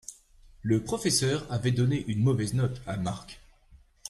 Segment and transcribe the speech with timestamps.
[0.63, 3.39] le professeur avait donné une mauvais note à Mark.